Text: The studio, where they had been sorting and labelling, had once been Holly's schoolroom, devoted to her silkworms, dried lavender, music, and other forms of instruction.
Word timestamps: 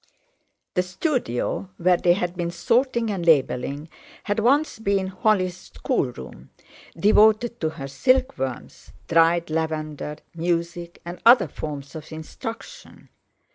The 0.73 0.81
studio, 0.81 1.69
where 1.77 1.97
they 1.97 2.13
had 2.13 2.35
been 2.35 2.49
sorting 2.49 3.11
and 3.11 3.23
labelling, 3.23 3.87
had 4.23 4.39
once 4.39 4.79
been 4.79 5.05
Holly's 5.05 5.55
schoolroom, 5.75 6.49
devoted 6.99 7.59
to 7.61 7.69
her 7.69 7.87
silkworms, 7.87 8.93
dried 9.07 9.51
lavender, 9.51 10.17
music, 10.33 10.99
and 11.05 11.21
other 11.23 11.47
forms 11.47 11.93
of 11.93 12.11
instruction. 12.11 13.09